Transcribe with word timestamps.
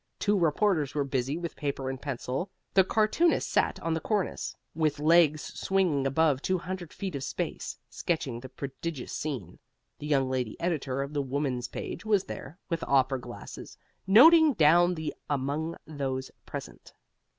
Two 0.17 0.35
reporters 0.35 0.95
were 0.95 1.03
busy 1.03 1.37
with 1.37 1.55
paper 1.55 1.87
and 1.87 2.01
pencil; 2.01 2.49
the 2.73 2.83
cartoonist 2.83 3.47
sat 3.47 3.79
on 3.81 3.93
the 3.93 3.99
cornice, 3.99 4.55
with 4.73 4.97
legs 4.97 5.43
swinging 5.43 6.07
above 6.07 6.41
two 6.41 6.57
hundred 6.57 6.91
feet 6.91 7.13
of 7.13 7.23
space, 7.23 7.77
sketching 7.87 8.39
the 8.39 8.49
prodigious 8.49 9.13
scene. 9.13 9.59
The 9.99 10.07
young 10.07 10.27
lady 10.27 10.59
editor 10.59 11.03
of 11.03 11.13
the 11.13 11.21
Woman's 11.21 11.67
Page 11.67 12.03
was 12.03 12.23
there, 12.23 12.57
with 12.67 12.83
opera 12.87 13.19
glasses, 13.21 13.77
noting 14.07 14.53
down 14.53 14.95
the 14.95 15.13
"among 15.29 15.75
those 15.85 16.31
present." 16.47 16.93